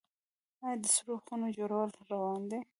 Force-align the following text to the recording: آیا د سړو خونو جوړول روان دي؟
آیا 0.65 0.75
د 0.81 0.85
سړو 0.95 1.13
خونو 1.23 1.47
جوړول 1.57 1.89
روان 2.11 2.41
دي؟ 2.51 2.59